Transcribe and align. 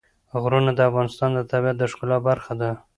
غرونه 0.41 0.71
د 0.75 0.79
افغانستان 0.89 1.29
د 1.33 1.39
طبیعت 1.51 1.77
د 1.79 1.83
ښکلا 1.91 2.17
برخه 2.27 2.53
ده. 2.61 2.71